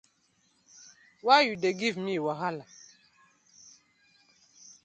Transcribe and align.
Why 1.25 1.37
you 1.45 1.53
dey 1.61 1.73
give 1.81 1.95
me 2.05 2.15
wahala? 2.25 2.65